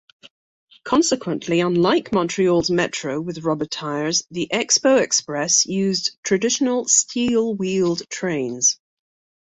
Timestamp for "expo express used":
4.51-6.17